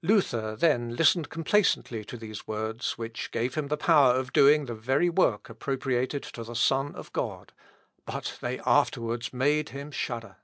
[0.00, 4.76] Luther then listened complacently to these words, which gave him the power of doing the
[4.76, 7.52] very work appropriated to the Son of God;
[8.06, 10.36] but they afterwards made him shudder.